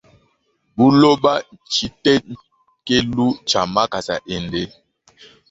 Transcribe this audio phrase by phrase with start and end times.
[0.75, 4.61] Buloba ntshitekelu tshia makasa ende.